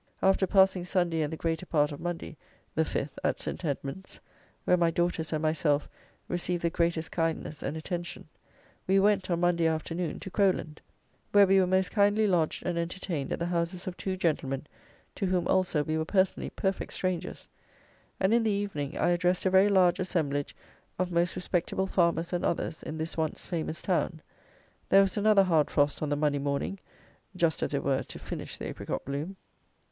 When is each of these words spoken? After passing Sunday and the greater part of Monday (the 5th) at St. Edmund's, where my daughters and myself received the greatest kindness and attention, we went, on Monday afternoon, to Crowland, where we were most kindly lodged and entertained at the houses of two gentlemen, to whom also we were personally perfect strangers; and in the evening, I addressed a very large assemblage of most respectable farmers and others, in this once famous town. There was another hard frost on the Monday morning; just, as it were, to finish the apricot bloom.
After 0.23 0.47
passing 0.47 0.83
Sunday 0.83 1.21
and 1.21 1.31
the 1.31 1.37
greater 1.37 1.67
part 1.67 1.91
of 1.91 1.99
Monday 1.99 2.35
(the 2.73 2.81
5th) 2.81 3.11
at 3.23 3.39
St. 3.39 3.63
Edmund's, 3.63 4.19
where 4.65 4.75
my 4.75 4.89
daughters 4.89 5.31
and 5.31 5.43
myself 5.43 5.87
received 6.27 6.63
the 6.63 6.71
greatest 6.71 7.11
kindness 7.11 7.61
and 7.61 7.77
attention, 7.77 8.27
we 8.87 8.99
went, 8.99 9.29
on 9.29 9.41
Monday 9.41 9.67
afternoon, 9.67 10.19
to 10.21 10.31
Crowland, 10.31 10.81
where 11.33 11.45
we 11.45 11.59
were 11.59 11.67
most 11.67 11.91
kindly 11.91 12.25
lodged 12.25 12.65
and 12.65 12.79
entertained 12.79 13.31
at 13.31 13.37
the 13.37 13.45
houses 13.45 13.85
of 13.85 13.95
two 13.95 14.17
gentlemen, 14.17 14.65
to 15.13 15.27
whom 15.27 15.47
also 15.47 15.83
we 15.83 15.99
were 15.99 16.03
personally 16.03 16.49
perfect 16.49 16.93
strangers; 16.93 17.47
and 18.19 18.33
in 18.33 18.41
the 18.41 18.49
evening, 18.49 18.97
I 18.97 19.09
addressed 19.09 19.45
a 19.45 19.51
very 19.51 19.69
large 19.69 19.99
assemblage 19.99 20.55
of 20.97 21.11
most 21.11 21.35
respectable 21.35 21.85
farmers 21.85 22.33
and 22.33 22.43
others, 22.43 22.81
in 22.81 22.97
this 22.97 23.17
once 23.17 23.45
famous 23.45 23.83
town. 23.83 24.23
There 24.89 25.03
was 25.03 25.15
another 25.15 25.43
hard 25.43 25.69
frost 25.69 26.01
on 26.01 26.09
the 26.09 26.15
Monday 26.15 26.39
morning; 26.39 26.79
just, 27.35 27.61
as 27.61 27.71
it 27.75 27.83
were, 27.83 28.01
to 28.01 28.17
finish 28.17 28.57
the 28.57 28.65
apricot 28.67 29.05
bloom. 29.05 29.35